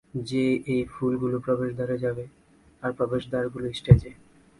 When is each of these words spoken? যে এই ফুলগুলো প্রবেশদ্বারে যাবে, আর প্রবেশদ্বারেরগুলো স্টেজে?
যে 0.29 0.43
এই 0.73 0.81
ফুলগুলো 0.93 1.37
প্রবেশদ্বারে 1.39 1.95
যাবে, 2.05 2.23
আর 2.83 2.91
প্রবেশদ্বারেরগুলো 2.97 3.67
স্টেজে? 3.73 4.11